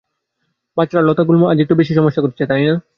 বাচ্চারা, 0.77 1.03
লতাগুল্মগুলো 1.03 1.51
আজ 1.51 1.57
একটু 1.59 1.75
বেশি 1.75 1.93
সমস্যা 1.93 2.21
করছে, 2.21 2.43
তাই 2.45 2.63
না? 2.65 2.75